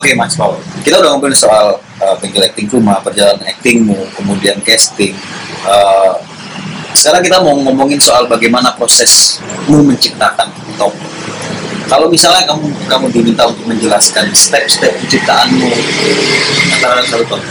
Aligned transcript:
Oke 0.00 0.16
Mas 0.16 0.32
Paul, 0.32 0.56
kita 0.80 0.96
udah 0.96 1.12
ngobrolin 1.12 1.36
soal 1.36 1.76
uh, 2.00 2.16
acting 2.16 2.64
rumah, 2.72 3.04
perjalanan 3.04 3.44
actingmu, 3.44 4.00
kemudian 4.16 4.56
casting. 4.64 5.12
Uh, 5.60 6.16
sekarang 6.96 7.20
kita 7.20 7.36
mau 7.44 7.52
ngomongin 7.52 8.00
soal 8.00 8.24
bagaimana 8.24 8.72
prosesmu 8.80 9.84
menciptakan 9.84 10.48
top. 10.80 10.96
Kalau 11.84 12.08
misalnya 12.08 12.48
kamu 12.48 12.72
kamu 12.88 13.06
diminta 13.12 13.44
untuk 13.44 13.68
menjelaskan 13.68 14.32
step-step 14.32 14.88
penciptaanmu 15.04 15.68
antara 16.80 17.04
satu 17.04 17.36
top, 17.36 17.44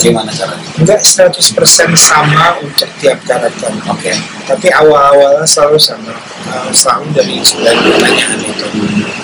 bagaimana 0.00 0.32
caranya? 0.32 0.64
Enggak 0.80 1.04
100% 1.04 1.44
sama 1.92 2.56
untuk 2.64 2.88
tiap 3.04 3.20
karakter. 3.28 3.68
Oke. 3.92 4.16
Tapi 4.48 4.72
awal-awalnya 4.72 5.44
selalu 5.44 5.76
sama. 5.76 6.16
Uh, 6.48 6.72
selalu 6.72 7.12
dari 7.12 7.36
sembilan 7.44 7.76
pertanyaan 7.84 8.40
itu. 8.40 8.66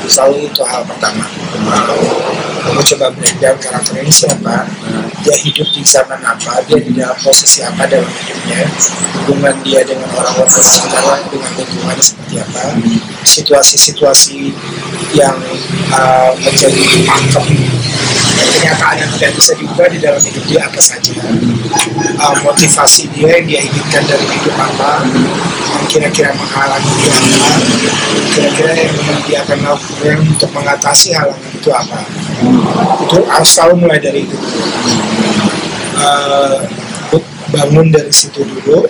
Selalu 0.05 0.52
itu 0.52 0.61
hal 0.68 0.84
pertama. 0.84 1.40
Uh, 1.70 2.70
aku 2.70 2.83
coba 2.95 3.15
breakdown 3.15 3.55
karakter 3.62 4.02
ini 4.02 4.10
siapa, 4.10 4.66
dia 5.23 5.37
hidup 5.38 5.69
di 5.70 5.83
zaman 5.87 6.19
apa, 6.19 6.59
dia 6.66 6.83
di 6.83 6.93
dalam 6.98 7.15
posisi 7.23 7.62
apa 7.62 7.87
dalam 7.87 8.10
hidupnya, 8.10 8.66
hubungan 9.23 9.55
dia 9.62 9.80
dengan 9.87 10.10
orang-orang 10.19 10.51
di 10.51 10.66
sekitarnya, 10.66 11.30
dengan 11.30 11.51
lingkungannya 11.55 12.05
seperti 12.05 12.34
apa, 12.43 12.62
situasi-situasi 13.23 14.51
yang 15.15 15.38
uh, 15.95 16.34
menjadi 16.43 16.83
kenyataan 18.51 18.96
yang 19.01 19.10
tidak 19.16 19.32
bisa 19.38 19.52
diubah 19.57 19.87
di 19.88 19.98
dalam 20.02 20.21
hidup 20.21 20.45
dia 20.51 20.60
apa 20.66 20.80
saja. 20.82 21.15
Uh, 22.21 22.34
motivasi 22.45 23.09
dia 23.15 23.41
yang 23.41 23.46
dia 23.46 23.60
inginkan 23.65 24.02
dari 24.05 24.27
hidup 24.27 24.55
apa? 24.59 25.07
Yang 25.71 25.87
kira-kira 25.88 26.30
menghalangi 26.34 26.93
dia 26.98 27.15
kira-kira 28.30 28.73
yang 28.77 28.95
dia 29.27 29.38
akan 29.43 29.59
lakukan 29.65 30.16
untuk 30.23 30.51
mengatasi 30.55 31.09
halangan 31.16 31.49
itu 31.60 31.69
apa? 31.69 32.00
Itu 33.05 33.21
selalu 33.45 33.85
mulai 33.85 34.01
dari 34.01 34.24
itu. 34.24 34.37
Uh, 36.01 36.65
bangun 37.52 37.93
dari 37.93 38.09
situ 38.09 38.40
dulu. 38.48 38.88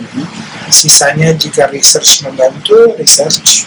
Sisanya 0.71 1.35
jika 1.35 1.67
research 1.75 2.23
membantu 2.23 2.95
research. 2.95 3.67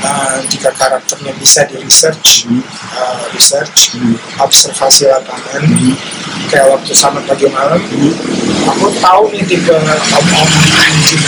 Uh, 0.00 0.40
jika 0.48 0.72
karakternya 0.80 1.36
bisa 1.36 1.68
di 1.68 1.76
research 1.82 2.46
uh, 2.94 3.26
research. 3.34 3.98
Observasi 4.38 5.10
lapangan. 5.10 5.66
Kayak 6.48 6.70
waktu 6.78 6.92
sama 6.94 7.18
pagi 7.26 7.50
malam. 7.50 7.82
Aku 8.70 8.86
tahu 9.02 9.22
nih 9.34 9.42
tipe 9.44 9.74
om-om 9.74 10.50
anjing 10.78 11.24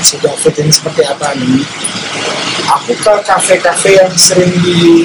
si 0.00 0.16
David 0.22 0.54
ini 0.62 0.70
seperti 0.70 1.02
apa 1.04 1.34
nih? 1.36 1.64
Aku 2.78 2.94
ke 2.94 3.14
kafe-kafe 3.26 3.98
yang 3.98 4.12
sering 4.14 4.54
di 4.62 5.04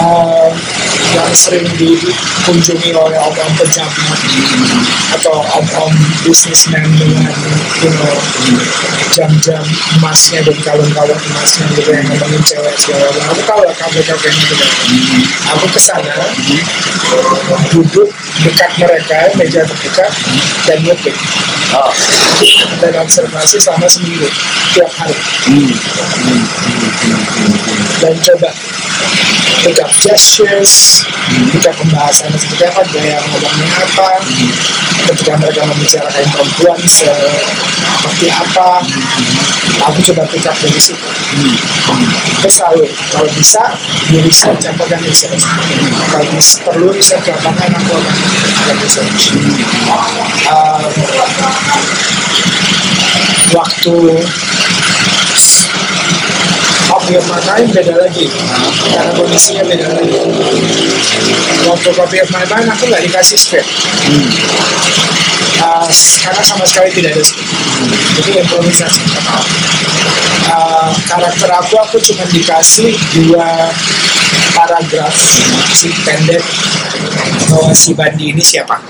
uh, 0.00 0.50
yang 1.14 1.30
sering 1.34 1.66
dikunjungi 1.78 2.90
oleh 2.94 3.18
om-om 3.18 3.52
pejabat 3.54 4.18
atau 5.14 5.42
om-om 5.62 5.92
bisnismen 6.26 6.82
dengan 6.98 7.34
you 7.82 7.90
know, 7.94 8.14
jam-jam 9.14 9.62
emasnya 10.00 10.42
dan 10.42 10.56
kalung-kalung 10.64 11.20
emasnya 11.30 11.64
gitu 11.78 11.90
yang 11.94 12.06
ngomongin 12.10 12.42
cewek 12.42 12.74
segala 12.74 13.06
macam 13.14 13.26
aku 13.30 13.42
tahu 13.46 13.60
lah 13.62 13.74
kafe-kafe 13.78 14.28
itu 14.34 14.56
aku 15.54 15.66
ke 15.70 15.80
sana 15.80 16.14
duduk 17.70 18.10
dekat 18.42 18.70
mereka 18.82 19.30
meja 19.38 19.62
terdekat 19.62 20.12
dan 20.66 20.78
ngetik 20.82 21.14
Oh. 21.74 21.90
dan 22.78 22.94
observasi 23.02 23.58
selama 23.58 23.90
seminggu 23.90 24.30
tiap 24.78 24.90
hari. 24.94 25.16
Dan 27.98 28.14
coba 28.22 28.50
up 29.84 29.92
gestures 30.00 31.04
pick 31.52 31.68
up 31.68 31.76
pembahasannya 31.76 32.40
seperti 32.40 32.64
apa 32.72 32.80
gaya 32.88 33.20
ngomongnya 33.28 33.68
apa 33.84 34.08
ketika 35.12 35.36
mereka 35.36 35.60
membicarakan 35.68 36.24
perempuan 36.32 36.80
seperti 36.88 38.32
apa 38.32 38.80
aku 39.84 39.98
coba 40.08 40.22
pick 40.32 40.46
up 40.48 40.56
dari 40.56 40.80
situ. 40.80 41.08
Terus 42.40 42.54
selalu 42.56 42.88
kalau 43.12 43.28
bisa 43.36 43.62
di 44.08 44.24
aku 44.24 44.80
akan 44.88 45.00
research 45.04 45.44
kalau 46.08 46.26
bisa, 46.32 46.56
perlu 46.64 46.88
research 46.88 47.28
lapangan 47.28 47.76
aku 47.76 47.92
akan 47.92 48.16
akan 48.64 48.76
research. 48.80 49.22
Um, 50.48 50.80
waktu 53.52 53.96
kopi 57.04 57.20
of 57.20 57.26
my 57.28 57.40
mind 57.44 57.68
beda 57.76 57.94
lagi. 58.00 58.24
Karena 58.88 59.12
kondisinya 59.12 59.62
beda 59.68 59.92
lagi. 59.92 60.16
Waktu 61.68 61.88
kopi 61.92 62.16
of 62.24 62.30
my 62.32 62.44
aku 62.48 62.88
nggak 62.88 63.04
dikasih 63.04 63.36
script 63.36 63.68
uh, 65.64 65.88
karena 66.24 66.42
sama 66.44 66.64
sekali 66.68 66.88
tidak 66.92 67.16
ada 67.16 67.24
script 67.24 67.52
jadi 68.20 68.30
improvisasi 68.44 69.00
uh, 70.48 70.90
karakter 71.08 71.50
aku 71.52 71.74
aku 71.80 71.96
cuma 72.00 72.24
dikasih 72.30 72.92
dua 73.16 73.70
paragraf 74.54 75.14
si 75.74 75.90
pendek 76.04 76.42
bahwa 77.50 77.72
si 77.74 77.90
Bandi 77.92 78.32
ini 78.32 78.42
siapa 78.42 78.80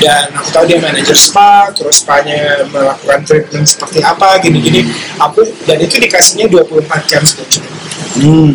dan 0.00 0.28
aku 0.36 0.48
tahu 0.52 0.64
dia 0.68 0.78
manajer 0.78 1.16
spa 1.16 1.72
terus 1.72 2.04
spa-nya 2.04 2.64
melakukan 2.68 3.24
treatment 3.24 3.66
seperti 3.66 4.04
apa 4.04 4.38
gini-gini 4.38 4.84
aku 5.18 5.42
dan 5.64 5.80
itu 5.80 5.96
dikasihnya 5.96 6.46
24 6.52 7.10
jam 7.10 7.22
sebelum 7.24 7.78
Hmm. 8.18 8.50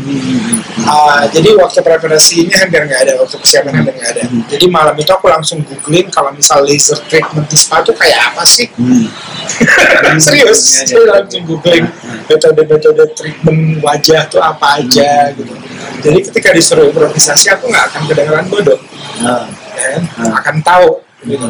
Uh, 0.84 1.24
jadi 1.32 1.56
waktu 1.56 1.80
preparasi 1.80 2.48
ini 2.48 2.52
hampir 2.52 2.84
nggak 2.84 3.02
ada 3.08 3.14
waktu 3.16 3.40
persiapan 3.40 3.80
hampir 3.80 3.96
nggak 3.96 4.12
ada. 4.18 4.24
Jadi 4.52 4.66
malam 4.68 4.96
itu 5.00 5.12
aku 5.14 5.32
langsung 5.32 5.64
googling 5.64 6.12
kalau 6.12 6.36
misal 6.36 6.60
laser 6.68 7.00
treatment 7.08 7.48
di 7.48 7.56
spa 7.56 7.80
itu 7.80 7.96
kayak 7.96 8.34
apa 8.34 8.44
sih? 8.44 8.68
Hmm. 8.76 9.08
serius 10.26 10.60
Ya, 10.68 10.84
ya. 10.84 10.88
saya 10.90 11.12
langsung 11.16 11.44
googling. 11.48 11.86
Metode-metode 12.28 13.04
treatment 13.16 13.80
wajah 13.80 14.22
tuh 14.28 14.44
apa 14.44 14.84
aja 14.84 15.32
gitu. 15.32 15.54
Jadi 16.04 16.20
ketika 16.28 16.50
disuruh 16.52 16.92
improvisasi 16.92 17.48
aku 17.56 17.72
nggak 17.72 17.86
akan 17.94 18.02
kedengeran 18.12 18.46
bodoh. 18.52 18.80
Ah. 19.24 19.48
Ya, 19.84 19.98
Hmm. 20.00 20.32
akan 20.34 20.56
tahu 20.62 20.90
gitu 21.24 21.48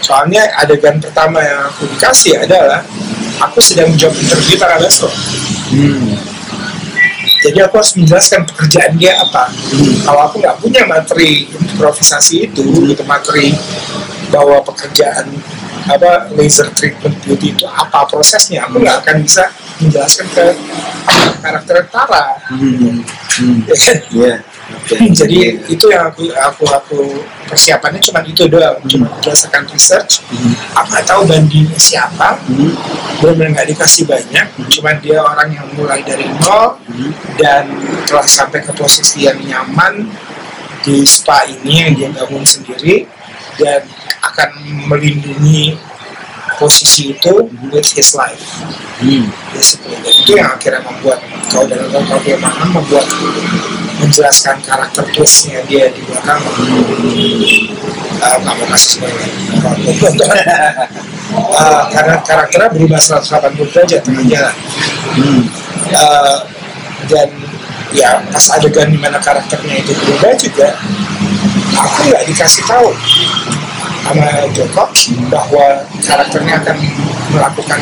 soalnya 0.00 0.44
adegan 0.56 0.96
pertama 0.96 1.40
yang 1.40 1.64
aku 1.66 1.88
dikasih 1.88 2.36
adalah 2.38 2.84
aku 3.40 3.60
sedang 3.60 3.92
job 3.94 4.12
interview 4.12 4.56
para 4.56 4.76
besok 4.76 5.08
Hmm. 5.70 6.18
jadi 7.40 7.64
aku 7.64 7.78
harus 7.78 7.94
menjelaskan 7.94 8.44
pekerjaan 8.44 8.92
dia 8.94 9.16
apa 9.16 9.48
kalau 10.04 10.20
aku 10.26 10.36
nggak 10.38 10.56
punya 10.58 10.82
materi 10.84 11.48
improvisasi 11.48 12.46
itu 12.46 12.64
gitu 12.86 13.02
materi 13.04 13.54
bahwa 14.28 14.60
pekerjaan 14.60 15.26
apa 15.88 16.28
laser 16.36 16.68
treatment 16.70 17.16
beauty 17.24 17.50
itu 17.50 17.64
apa 17.64 18.04
prosesnya 18.04 18.68
aku 18.68 18.78
nggak 18.78 19.00
akan 19.00 19.16
bisa 19.24 19.48
menjelaskan 19.80 20.26
ke 20.28 20.44
karakter 21.40 21.88
Tara 21.88 22.36
Hmm. 22.52 23.00
Hmm. 23.40 23.58
ya 24.12 24.36
jadi 24.88 25.60
itu 25.68 25.86
yang 25.92 26.08
aku 26.08 26.30
aku 26.32 26.64
aku 26.66 26.98
persiapannya 27.46 28.00
cuma 28.00 28.24
itu 28.24 28.46
doang 28.48 28.78
cuma 28.88 29.06
berdasarkan 29.20 29.66
research 29.70 30.22
Hmm. 30.30 30.54
aku 30.78 30.86
nggak 30.94 31.06
tahu 31.06 31.22
bandingnya 31.26 31.78
siapa 31.80 32.38
Hmm. 32.46 32.72
benar-benar 33.20 33.60
nggak 33.60 33.68
dikasih 33.76 34.04
banyak 34.08 34.46
cuma 34.70 34.94
dia 34.98 35.18
orang 35.20 35.50
yang 35.52 35.66
mulai 35.76 36.00
dari 36.06 36.24
nol 36.40 36.78
Hmm. 36.86 37.12
dan 37.36 37.64
telah 38.06 38.26
sampai 38.26 38.62
ke 38.64 38.72
posisi 38.72 39.26
yang 39.28 39.36
nyaman 39.42 40.08
di 40.80 41.04
spa 41.04 41.44
ini 41.44 41.84
yang 41.84 41.92
dia 41.92 42.08
bangun 42.14 42.46
sendiri 42.46 43.04
dan 43.60 43.84
akan 44.24 44.50
melindungi 44.88 45.76
posisi 46.56 47.16
itu 47.16 47.48
with 47.72 47.88
his 47.92 48.12
life 48.16 48.64
Hmm. 49.00 49.28
basically 49.52 49.96
dan 50.00 50.12
itu 50.12 50.30
yang 50.36 50.48
akhirnya 50.52 50.80
membuat 50.84 51.20
kau 51.48 51.64
dan 51.68 51.80
kau 51.88 52.00
kau 52.04 52.20
membuat 52.72 53.06
menjelaskan 54.00 54.56
karakter 54.64 55.04
twistnya 55.12 55.60
dia 55.68 55.92
di 55.92 56.00
belakang. 56.04 56.40
Uh, 58.20 58.36
nggak 58.44 58.52
mau 58.52 58.66
kasih 58.76 59.00
spoiler 59.00 59.24
uh, 61.56 61.88
karena 61.88 62.20
karakternya 62.20 62.68
berubah 62.68 63.00
180 63.00 63.72
derajat 63.72 64.00
tengah 64.04 64.24
jalan. 64.28 64.54
Hmm. 65.16 65.42
Uh, 65.88 66.36
dan 67.08 67.28
ya 67.90 68.22
pas 68.30 68.46
adegan 68.54 68.92
di 68.92 68.98
mana 69.00 69.18
karakternya 69.18 69.82
itu 69.82 69.92
berubah 69.96 70.36
juga 70.38 70.68
aku 71.74 71.98
nggak 72.12 72.24
dikasih 72.28 72.62
tahu 72.68 72.92
sama 74.00 74.26
Joko 74.56 74.84
bahwa 75.28 75.86
karakternya 76.02 76.54
akan 76.64 76.76
melakukan 77.30 77.80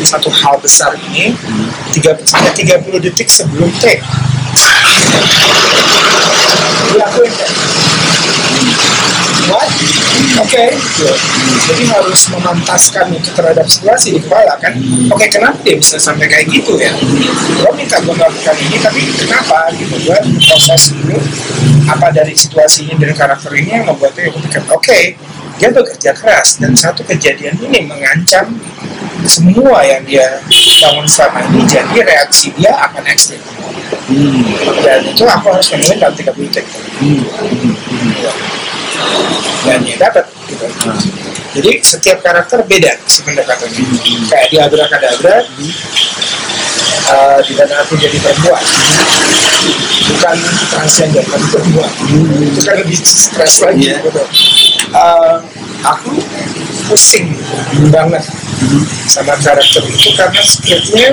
satu 0.00 0.30
hal 0.32 0.56
besar 0.62 0.94
ini 1.12 1.34
tiga 1.92 2.14
sampai 2.24 2.52
30 2.56 3.04
detik 3.04 3.28
sebelum 3.28 3.68
take 3.82 4.00
Oke, 10.36 10.68
jadi 11.64 11.84
harus 11.90 12.28
memantaskan 12.28 13.08
itu 13.14 13.32
terhadap 13.32 13.66
situasi 13.66 14.16
di 14.16 14.20
kepala 14.20 14.52
kan. 14.60 14.76
Oke, 15.08 15.26
kenapa 15.32 15.56
dia 15.64 15.80
bisa 15.80 15.96
sampai 15.96 16.28
kayak 16.28 16.48
gitu 16.52 16.76
ya? 16.76 16.92
Lo 17.64 17.72
minta 17.72 17.96
gue 18.04 18.12
melakukan 18.12 18.56
ini 18.60 18.76
tapi 18.78 19.00
kenapa 19.16 19.72
gitu 19.74 19.96
gue 20.06 20.18
proses 20.44 20.92
dulu 20.92 21.18
apa 21.86 22.10
dari 22.10 22.34
situasi 22.34 22.90
ini 22.90 22.94
dan 22.98 23.14
karakter 23.14 23.54
ini 23.54 23.78
yang 23.78 23.86
membuatnya 23.86 24.26
gue 24.34 24.42
pikir 24.50 24.62
oke 24.74 25.00
dia 25.56 25.68
bekerja 25.70 26.10
keras 26.12 26.58
dan 26.58 26.74
satu 26.74 27.06
kejadian 27.06 27.54
ini 27.62 27.86
mengancam 27.86 28.58
semua 29.22 29.86
yang 29.86 30.02
dia 30.02 30.42
bangun 30.82 31.06
selama 31.06 31.46
ini 31.54 31.62
jadi 31.64 31.96
reaksi 32.02 32.50
dia 32.58 32.74
akan 32.74 33.06
ekstrim 33.06 33.40
Hmm. 34.06 34.38
dan 34.86 35.02
itu 35.02 35.24
aku 35.26 35.46
harus 35.50 35.66
nemuin 35.74 35.98
dalam 35.98 36.14
30 36.14 36.46
detik 36.46 36.66
Hmm. 37.02 37.26
dan 39.66 39.80
ya 39.82 39.96
dapat 39.98 40.24
gitu 40.46 40.62
Ah. 40.86 40.94
jadi 41.52 41.70
setiap 41.82 42.22
karakter 42.22 42.62
beda 42.62 42.92
si 43.04 43.26
pendekatannya 43.26 43.82
kayak 44.30 44.46
di 44.46 44.56
Abrakadabra 44.62 45.42
uh, 47.10 47.38
di 47.42 47.52
mana 47.58 47.74
aku 47.82 47.98
jadi 47.98 48.14
perempuan 48.22 48.62
bukan 50.06 50.38
transgender 50.70 51.24
tapi 51.26 51.46
perempuan 51.50 51.90
itu 52.46 52.60
kan 52.62 52.76
lebih 52.78 52.98
stres 53.02 53.58
lagi 53.58 53.90
Iya. 53.90 53.98
gitu. 54.06 54.22
Uh, 54.94 55.42
aku 55.82 56.14
pusing 56.86 57.34
banget 57.90 58.22
sama 59.10 59.34
karakter 59.42 59.82
itu 59.82 60.08
karena 60.14 60.40
skripnya 60.40 61.10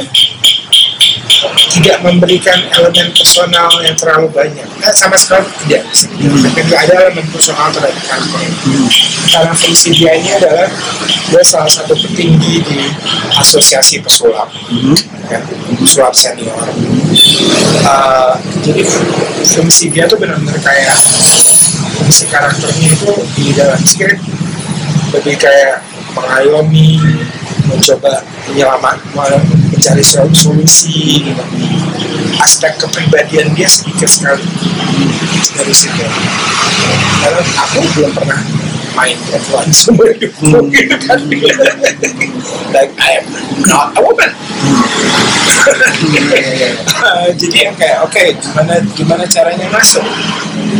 tidak 1.73 1.97
memberikan 2.05 2.61
elemen 2.77 3.09
personal 3.17 3.69
yang 3.81 3.97
terlalu 3.97 4.29
banyak. 4.29 4.67
Eh, 4.85 4.93
sama 4.93 5.17
sekali 5.17 5.41
tidak. 5.65 5.81
Tapi 5.89 6.59
nggak 6.69 6.81
ada 6.85 6.93
elemen 7.09 7.25
personal 7.33 7.73
terhadap 7.73 7.97
karakter 8.05 8.45
karena 9.33 9.53
fungsi 9.57 9.89
dia 9.97 10.13
ini 10.13 10.29
adalah 10.37 10.69
dia 11.33 11.41
salah 11.41 11.65
satu 11.65 11.97
petinggi 11.97 12.61
di 12.61 12.79
asosiasi 13.41 13.97
pesulap. 14.05 14.53
Hmm. 14.69 14.93
kan 15.23 15.39
pesulap 15.79 16.13
senior. 16.13 16.51
Uh, 17.81 18.35
jadi 18.61 18.83
fu- 18.83 19.07
fungsi 19.55 19.87
dia 19.89 20.03
tuh 20.05 20.19
benar-benar 20.19 20.59
kayak 20.59 20.93
fungsi 21.95 22.27
karakternya 22.27 22.91
itu 22.91 23.11
di 23.39 23.55
dalam 23.55 23.79
script. 23.81 24.21
Lebih 25.15 25.39
kayak 25.39 25.79
mengayomi 26.13 26.99
mencoba 27.65 28.21
menyelamat 28.51 28.99
mencari 29.83 29.99
sol- 29.99 30.31
solusi 30.31 31.19
gitu. 31.27 31.43
aspek 32.39 32.71
kepribadian 32.79 33.51
dia 33.51 33.67
sedikit 33.67 34.07
sekali. 34.07 34.39
Dari 35.59 35.75
situ. 35.75 36.07
Karena 37.19 37.43
aku 37.43 37.83
belum 37.91 38.15
pernah 38.15 38.39
main 38.95 39.19
perempuan 39.27 39.67
semua 39.75 40.07
hidupku 40.15 40.71
gitu 40.71 40.95
kan 41.03 41.19
like 42.71 42.95
I 42.95 43.19
am 43.19 43.27
not 43.67 43.91
a 43.91 43.99
woman. 43.99 44.31
Uh, 47.03 47.27
jadi 47.43 47.67
yang 47.67 47.75
kayak 47.75 48.07
oke 48.07 48.23
gimana 48.39 48.79
gimana 48.95 49.23
caranya 49.27 49.67
masuk? 49.67 50.03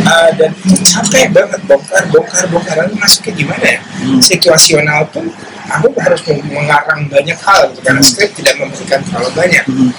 Uh, 0.08 0.32
dan 0.40 0.48
itu 0.64 0.80
capek 0.80 1.28
banget. 1.28 1.60
Bongkar 1.68 2.08
bongkar 2.08 2.48
bongkar. 2.48 2.74
Lalu 2.88 2.96
masuknya 2.96 3.32
gimana 3.36 3.66
ya? 3.68 3.80
Situasional 4.24 5.12
pun 5.12 5.28
aku 5.74 5.90
harus 5.98 6.20
meng- 6.30 6.46
mengarang 6.54 7.00
banyak 7.10 7.38
hal 7.42 7.66
gitu, 7.72 7.80
karena 7.82 8.02
skrip 8.02 8.30
tidak 8.38 8.54
memberikan 8.58 9.00
terlalu 9.02 9.30
banyak 9.34 9.64
Hmm. 9.66 9.90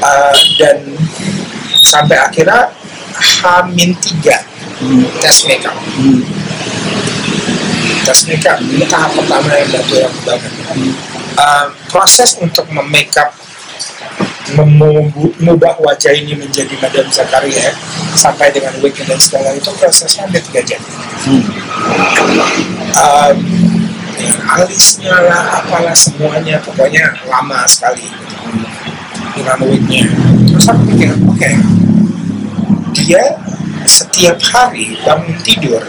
Uh, 0.00 0.36
dan 0.60 0.78
sampai 1.84 2.16
akhirnya 2.18 2.72
Hamin 3.14 3.94
tiga 4.00 4.40
Hmm. 4.80 5.06
tes 5.20 5.46
makeup 5.46 5.76
Hmm. 5.76 6.20
tes 8.04 8.20
makeup 8.26 8.58
ini 8.60 8.84
tahap 8.88 9.12
pertama 9.14 9.48
yang 9.54 9.68
batu 9.70 9.94
yang 10.00 10.14
banget 10.24 10.52
Uh, 11.34 11.66
proses 11.90 12.38
untuk 12.38 12.62
memakeup 12.70 13.26
mengubah 14.54 15.74
wajah 15.82 16.14
ini 16.14 16.38
menjadi 16.38 16.70
Madam 16.78 17.10
Zakaria 17.10 17.74
sampai 18.14 18.54
dengan 18.54 18.70
wig 18.78 18.94
dan 19.02 19.18
segala 19.18 19.50
itu 19.50 19.66
prosesnya 19.74 20.30
hampir 20.30 20.38
tiga 20.46 20.62
jam 20.62 20.82
Hmm. 21.26 21.42
um, 22.94 23.38
alisnya 24.58 25.14
lah 25.14 25.62
apalah 25.62 25.96
semuanya. 25.96 26.60
Pokoknya 26.62 27.14
lama 27.26 27.66
sekali 27.66 28.06
gitu. 28.06 28.36
terus 30.54 30.66
aku 30.70 30.82
pikir 30.94 31.10
oke. 31.26 31.50
Dia 32.94 33.22
setiap 33.84 34.40
hari 34.40 34.96
bangun 35.04 35.36
tidur 35.44 35.82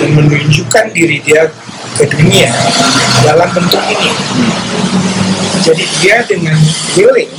dan 0.00 0.08
menunjukkan 0.16 0.90
diri 0.90 1.22
dia 1.22 1.46
ke 1.94 2.04
dunia 2.08 2.50
dalam 3.22 3.48
bentuk 3.52 3.82
ini. 3.92 4.10
Jadi 5.62 5.84
dia 6.02 6.26
dengan 6.26 6.58
willing 6.98 7.30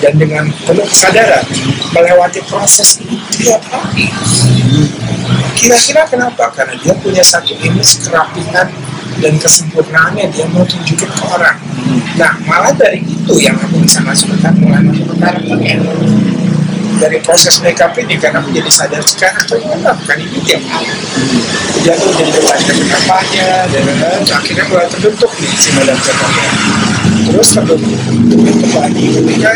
dan 0.00 0.16
dengan 0.16 0.48
penuh 0.64 0.86
kesadaran 0.88 1.44
melewati 1.92 2.40
proses 2.48 3.04
ini 3.04 3.20
tiap 3.36 3.60
hari. 3.68 4.08
Kira-kira 5.52 6.08
kenapa? 6.08 6.48
Karena 6.56 6.72
dia 6.80 6.96
punya 6.96 7.20
satu 7.20 7.52
image 7.60 8.00
kerapihan 8.00 8.72
dan 9.24 9.40
kesempurnaannya 9.40 10.28
dia 10.28 10.44
mau 10.52 10.68
tunjukin 10.68 11.08
ke 11.08 11.24
orang. 11.24 11.56
Nah 12.20 12.36
malah 12.44 12.76
dari 12.76 13.00
itu 13.00 13.34
yang 13.40 13.56
aku 13.56 13.80
bisa 13.80 14.04
masukkan 14.04 14.52
mulai 14.60 14.84
masuk 14.84 15.16
ke 15.16 15.16
dari 17.00 17.18
proses 17.24 17.58
makeup 17.64 17.90
ini 17.98 18.20
karena 18.20 18.38
aku 18.38 18.54
jadi 18.54 18.70
sadar 18.70 19.02
karakternya 19.02 19.76
melakukan 19.82 20.18
ini 20.20 20.38
tiap 20.46 20.62
hari 20.70 20.94
dia 21.82 21.92
tuh 21.98 22.10
jadi 22.16 22.30
baca 22.38 22.70
kenapanya 22.70 23.48
dan 23.68 23.84
akhirnya 24.30 24.64
mulai 24.70 24.86
terbentuk 24.88 25.30
nih 25.42 25.52
si 25.58 25.68
Madam 25.74 25.98
Zakaria 26.00 26.48
terus 27.28 27.48
terbentuk 27.50 27.98
terbentuk 28.30 28.72
lagi 28.78 29.04
ketika 29.10 29.52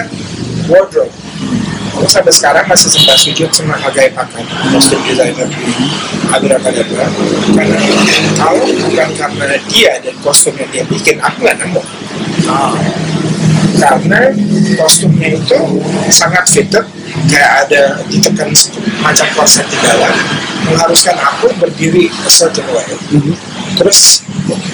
wardrobe 0.66 1.14
aku 1.98 2.06
sampai 2.06 2.30
sekarang 2.30 2.64
masih 2.70 2.94
sempat 2.94 3.18
sujud 3.18 3.50
sama 3.50 3.74
Hagai 3.74 4.14
Pakan 4.14 4.46
kostum 4.70 5.02
designer 5.02 5.50
di 5.50 5.66
Abrakadabra 6.30 7.10
karena 7.58 7.78
kalau 8.38 8.62
bukan 8.86 9.10
karena 9.18 9.58
dia 9.66 9.98
dan 9.98 10.14
kostum 10.22 10.54
yang 10.54 10.70
dia 10.70 10.84
bikin 10.86 11.18
aku 11.18 11.42
nggak 11.42 11.58
nemu. 11.58 11.82
Ah. 12.46 12.70
karena 13.78 14.30
kostumnya 14.78 15.34
itu 15.38 15.58
sangat 16.10 16.46
fitted 16.46 16.86
kayak 17.26 17.66
ada 17.66 17.82
ditekan 18.06 18.54
macam 19.02 19.26
korset 19.34 19.66
di 19.66 19.78
dalam. 19.82 20.14
Mengharuskan 20.70 21.18
aku 21.18 21.50
berdiri 21.58 22.06
a 22.22 22.30
certain 22.30 22.66
way. 22.70 22.86
Hmm. 23.10 23.34
terus 23.74 24.27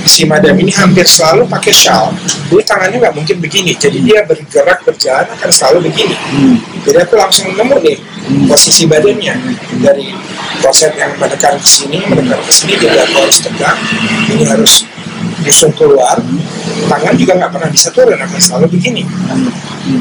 si 0.04 0.28
madam 0.28 0.54
ini 0.60 0.70
hampir 0.72 1.08
selalu 1.08 1.48
pakai 1.48 1.72
shawl 1.72 2.12
jadi 2.54 2.62
tangannya 2.70 2.96
nggak 3.02 3.14
mungkin 3.16 3.36
begini. 3.42 3.72
Jadi 3.74 3.98
dia 4.04 4.22
bergerak 4.22 4.84
berjalan 4.86 5.26
akan 5.26 5.50
selalu 5.50 5.90
begini. 5.90 6.14
Hmm. 6.14 6.56
jadi 6.84 7.02
aku 7.08 7.16
langsung 7.16 7.50
nemu 7.50 7.76
nih 7.82 7.96
posisi 8.46 8.84
badannya. 8.86 9.34
Dari 9.82 10.12
korset 10.62 10.94
yang 10.94 11.16
menekan 11.18 11.58
ke 11.58 11.66
sini 11.66 11.98
menekan 12.06 12.38
ke 12.38 12.52
sini 12.52 12.78
jadi 12.78 13.02
aku 13.04 13.14
harus 13.26 13.38
tegak 13.42 13.76
ini 14.30 14.44
harus 14.46 14.86
nyusun 15.42 15.72
keluar. 15.74 16.20
Tangan 16.84 17.14
juga 17.16 17.32
nggak 17.40 17.50
pernah 17.50 17.70
bisa 17.72 17.88
turun 17.90 18.20
akan 18.20 18.38
selalu 18.38 18.66
begini. 18.76 19.02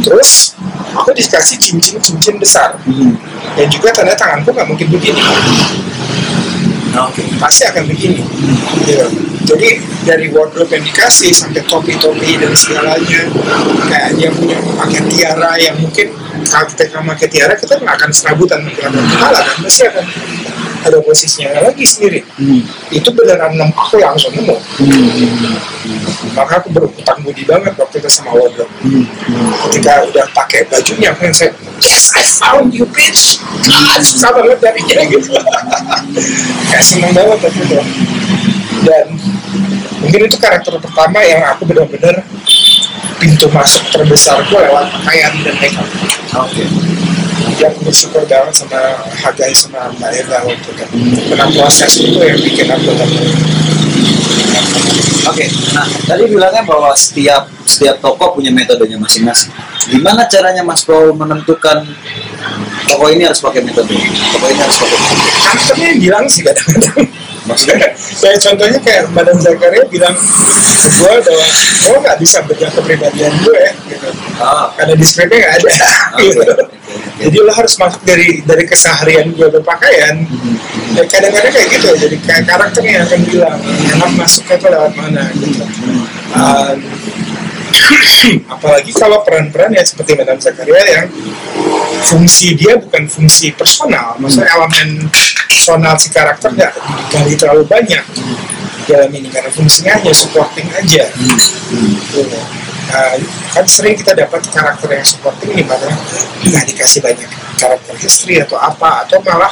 Terus 0.03 0.53
aku 0.93 1.09
dikasih 1.15 1.57
cincin 1.57 1.97
cincin 2.03 2.35
besar. 2.37 2.77
Hmm. 2.85 3.15
dan 3.53 3.69
juga 3.69 3.89
tanda 3.93 4.13
tanganku 4.13 4.53
nggak 4.53 4.67
mungkin 4.67 4.87
begini. 4.93 5.21
Oke. 6.93 7.25
pasti 7.41 7.65
akan 7.65 7.89
begini. 7.89 8.21
Gitu. 8.85 9.32
Jadi 9.43 9.69
dari 10.07 10.27
wardrobe 10.31 10.71
yang 10.71 10.83
dikasih 10.87 11.31
sampai 11.35 11.61
topi-topi 11.67 12.39
dan 12.39 12.55
segalanya 12.55 13.27
kayak 13.91 14.09
dia 14.15 14.29
punya 14.31 14.57
pakai 14.79 15.01
tiara 15.11 15.51
yang 15.59 15.75
mungkin 15.79 16.15
kalau 16.47 16.65
kita 16.69 16.83
pakai 16.91 17.27
tiara 17.27 17.53
kita 17.55 17.79
nggak 17.79 17.95
akan 17.99 18.11
serabutan 18.11 18.59
menggunakan 18.63 19.03
kepala 19.03 19.39
kan? 19.43 19.57
Pasti 19.63 19.83
akan 19.87 20.05
ada 20.83 20.99
posisinya 20.99 21.63
lagi 21.63 21.85
sendiri 21.87 22.21
Hmm. 22.35 22.61
itu 22.91 23.09
beneran 23.11 23.55
aku 23.71 23.97
langsung 23.99 24.31
nemu 24.35 24.55
Hmm. 24.79 25.55
maka 26.35 26.59
aku 26.59 26.69
berhutang 26.71 27.19
budi 27.23 27.43
banget 27.43 27.73
waktu 27.75 27.99
itu 27.99 28.09
sama 28.09 28.35
wardrobe 28.35 28.71
Hmm. 28.83 29.05
ketika 29.69 30.03
udah 30.07 30.25
pakai 30.31 30.67
bajunya 30.67 31.11
aku 31.11 31.27
yang 31.27 31.35
saya 31.35 31.51
yes 31.79 32.11
I 32.13 32.23
found 32.23 32.71
you 32.71 32.83
bitch 32.89 33.39
ah 33.69 33.97
susah 33.99 34.31
banget 34.35 34.59
darinya 34.59 35.01
gitu 35.07 35.31
kayak 36.69 36.83
seneng 36.83 37.11
banget 37.11 37.37
waktu 37.39 37.61
itu 37.63 37.79
dan 38.83 39.05
mungkin 40.03 40.27
itu 40.27 40.35
karakter 40.35 40.75
pertama 40.75 41.23
yang 41.23 41.39
aku 41.47 41.63
benar-benar 41.63 42.19
pintu 43.17 43.47
masuk 43.55 43.87
terbesarku 43.87 44.51
lewat 44.51 44.91
pakaian 44.99 45.31
dan 45.47 45.55
makeup 45.63 45.87
Oke. 46.33 46.65
Jadi 47.53 47.63
aku 47.71 47.79
bersyukur 47.87 48.23
banget 48.25 48.53
sama 48.55 48.79
Hagai 49.23 49.53
sama 49.55 49.89
Mbak 49.97 50.11
Eva 50.23 50.37
waktu 50.45 50.69
itu 50.73 50.85
karena 51.31 51.45
proses 51.53 51.91
itu 51.99 52.17
yang 52.19 52.39
bikin 52.39 52.67
aku 52.69 52.89
benar-benar 52.93 53.37
Oke, 55.23 55.47
nah 55.71 55.87
tadi 56.03 56.27
bilangnya 56.27 56.67
bahwa 56.67 56.91
setiap 56.99 57.47
setiap 57.63 57.95
tokoh 58.03 58.35
punya 58.35 58.51
metodenya 58.51 58.99
masing-masing. 58.99 59.55
Gimana 59.87 60.27
caranya 60.27 60.67
Mas 60.67 60.83
Paul 60.83 61.15
menentukan 61.15 61.79
tokoh 62.91 63.07
ini 63.07 63.23
harus 63.23 63.39
pakai 63.39 63.63
metode, 63.63 63.95
tokoh 64.35 64.47
ini 64.51 64.59
harus 64.59 64.77
pakai 64.83 64.97
metode? 64.99 65.33
karakternya 65.43 65.85
yang 65.95 65.99
bilang 66.01 66.25
sih 66.27 66.41
kadang-kadang 66.43 66.99
Maksudnya? 67.43 67.89
kayak 68.23 68.39
contohnya 68.39 68.79
kayak 68.79 69.03
Madam 69.11 69.35
Zakaria 69.35 69.83
bilang 69.91 70.15
ke 70.15 70.89
gue 70.91 71.13
bahwa 71.23 71.47
oh 71.91 71.97
nggak 71.99 72.17
bisa 72.23 72.37
bedah 72.47 72.71
kepribadian 72.71 73.33
gue 73.43 73.63
gitu 73.91 74.07
Ah, 74.39 74.71
karena 74.75 74.95
di 74.95 75.05
skripnya 75.07 75.37
nggak 75.43 75.55
ada 75.59 75.71
oke, 76.15 76.23
gitu. 76.23 76.43
Jadi 77.23 77.37
lo 77.39 77.51
harus 77.55 77.73
masuk 77.79 78.01
dari 78.03 78.43
dari 78.43 78.63
keseharian 78.67 79.31
gue 79.31 79.47
berpakaian. 79.59 80.23
Mhm. 80.27 80.55
ya 80.93 81.03
kadang-kadang 81.09 81.49
kayak 81.49 81.67
gitu 81.73 81.89
jadi 81.97 82.15
kayak 82.21 82.43
karakternya 82.45 82.91
yang 83.01 83.05
akan 83.09 83.21
bilang 83.25 83.57
enak 83.65 84.11
masuknya 84.13 84.55
tuh 84.61 84.69
lewat 84.69 84.93
mana 84.93 85.23
gitu. 85.33 85.63
Um, 86.37 86.77
apalagi 88.53 88.91
kalau 88.93 89.25
peran-peran 89.25 89.73
ya 89.73 89.81
seperti 89.81 90.13
Madam 90.13 90.37
Zakaria 90.37 90.81
yang 90.85 91.07
fungsi 92.05 92.53
dia 92.53 92.77
bukan 92.77 93.09
fungsi 93.09 93.49
personal. 93.57 94.15
Maksudnya 94.21 94.53
elemen 94.53 95.09
personal 95.49 95.97
si 95.97 96.13
karakter 96.13 96.53
nggak 96.53 96.73
digali 96.77 97.33
terlalu 97.39 97.63
banyak 97.65 98.03
dalam 98.85 99.09
ini 99.15 99.31
karena 99.31 99.49
fungsinya 99.49 99.97
hanya 99.97 100.13
supporting 100.13 100.67
aja. 100.77 101.09
Gitu. 101.09 102.21
Kan 103.53 103.65
sering 103.65 103.97
kita 103.97 104.13
dapat 104.13 104.45
karakter 104.53 104.89
yang 104.93 105.05
supporting 105.05 105.51
di 105.57 105.65
mana 105.65 105.89
nggak 106.45 106.63
dikasih 106.69 107.01
banyak 107.01 107.29
karakter 107.57 107.95
history 107.97 108.37
atau 108.41 108.57
apa 108.61 109.07
atau 109.07 109.17
malah 109.25 109.49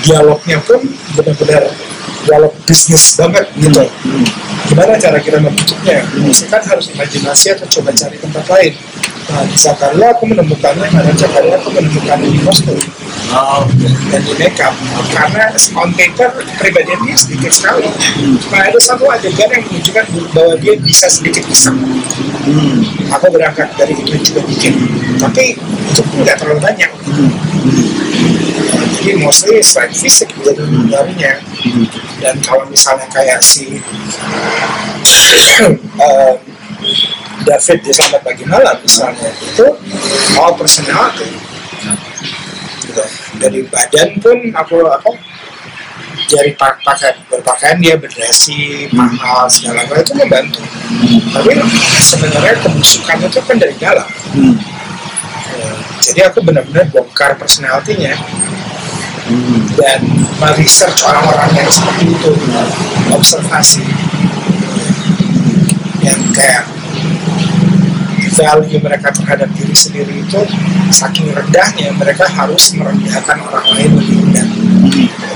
dialognya 0.00 0.56
pun 0.64 0.80
benar-benar 1.12 1.68
dialog 2.24 2.52
bisnis 2.64 3.16
banget 3.20 3.44
gitu. 3.60 3.84
Gimana 4.68 5.00
cara 5.00 5.16
kita 5.20 5.40
membentuknya? 5.40 6.04
Misalkan 6.16 6.60
harus 6.64 6.92
imajinasi 6.92 7.56
atau 7.56 7.66
coba 7.68 7.92
cari 7.92 8.16
tempat 8.20 8.44
lain 8.48 8.72
nah 9.28 9.44
di 9.44 9.56
Zakaria 9.60 10.08
aku 10.16 10.24
menemukannya 10.24 10.86
karena 10.88 11.12
Zakaria 11.12 11.54
aku 11.60 11.68
menemukannya 11.72 12.28
di 12.32 12.40
kostum 12.40 12.78
Oh, 13.28 13.60
dan 14.08 14.24
di 14.24 14.32
makeup 14.40 14.72
karena 15.12 15.52
on 15.76 15.92
paper 15.92 16.32
dia 16.56 17.16
sedikit 17.16 17.52
sekali. 17.52 17.84
Nah 18.48 18.72
ada 18.72 18.80
satu 18.80 19.04
adegan 19.04 19.52
yang 19.52 19.68
menunjukkan 19.68 20.04
bahwa 20.32 20.56
dia 20.56 20.80
bisa 20.80 21.12
sedikit 21.12 21.44
iseng. 21.52 21.76
Hmm. 22.48 22.80
aku 23.12 23.28
berangkat 23.28 23.68
dari 23.76 23.92
itu 23.92 24.16
juga 24.32 24.40
bikin. 24.48 24.80
Tapi 25.20 25.60
itu 25.60 26.00
pun 26.08 26.24
nggak 26.24 26.40
terlalu 26.40 26.60
banyak. 26.64 26.88
Jadi 28.96 29.12
mostly 29.20 29.60
selain 29.60 29.92
fisik 29.92 30.32
jadi 30.40 30.64
barunya. 30.88 31.36
Dan 32.24 32.40
kalau 32.40 32.64
misalnya 32.72 33.04
kayak 33.12 33.44
si 33.44 33.76
eh, 36.00 36.32
David 37.48 37.78
di 37.80 37.90
Selamat 37.90 38.20
Pagi 38.20 38.44
Malam 38.44 38.76
misalnya 38.78 39.30
itu 39.32 39.66
all 40.36 40.52
personality 40.52 41.32
gitu. 42.84 43.02
dari 43.38 43.60
badan 43.64 44.08
pun 44.20 44.36
aku 44.52 44.84
apa 44.84 45.10
dari 46.28 46.52
pak- 46.52 46.84
pakaian 46.84 47.16
berpakaian 47.24 47.78
dia 47.80 47.96
berdasi 47.96 48.84
mahal 48.92 49.48
segala 49.48 49.80
macam 49.80 49.96
itu 49.96 50.12
membantu 50.14 50.60
tapi 51.32 51.56
sebenarnya 51.98 52.54
kebusukan 52.60 53.16
itu 53.24 53.40
kan 53.40 53.56
dari 53.56 53.74
dalam 53.76 54.04
Hmm. 54.28 54.54
Eh, 55.48 55.76
jadi 56.04 56.28
aku 56.28 56.44
benar-benar 56.44 56.84
bongkar 56.92 57.32
personalitinya 57.34 58.12
Hmm. 59.24 59.60
dan 59.74 60.00
meresearch 60.36 61.00
orang-orang 61.02 61.48
yang 61.54 61.68
seperti 61.68 62.12
itu 62.12 62.30
observasi 63.08 63.82
yang 66.00 66.20
kayak 66.30 66.64
value 68.38 68.78
mereka 68.78 69.10
terhadap 69.10 69.50
diri 69.58 69.74
sendiri 69.74 70.22
itu 70.22 70.40
saking 70.94 71.34
rendahnya 71.34 71.90
mereka 71.98 72.30
harus 72.30 72.70
merendahkan 72.78 73.38
orang 73.42 73.66
lain 73.74 73.90
lebih 73.98 74.16
rendah. 74.22 74.46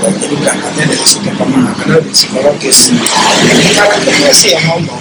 Dan 0.03 0.13
jadi 0.19 0.35
berangkatnya 0.39 0.83
dari 0.87 1.05
sudut 1.05 1.35
pemahaman 1.35 1.87
lebih 1.99 2.13
psikologis. 2.15 2.95
Ini 3.43 3.67
karakternya 3.75 4.31
sih 4.31 4.55
yang 4.55 4.63
ngomong 4.71 4.99